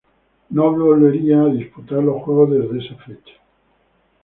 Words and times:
No 0.49 0.71
volverían 0.75 1.41
a 1.41 1.49
disputar 1.53 2.01
los 2.01 2.23
Juegos 2.23 2.49
desde 2.49 2.87
esa 2.87 2.95
fecha. 3.05 3.33